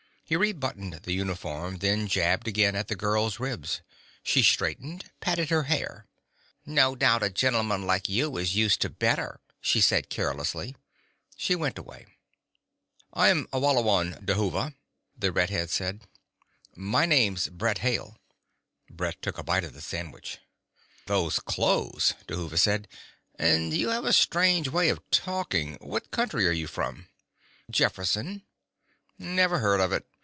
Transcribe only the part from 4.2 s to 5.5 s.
She straightened, patted